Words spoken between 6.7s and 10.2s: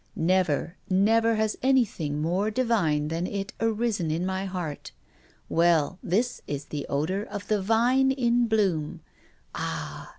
odor of the vine in bloom. Ah!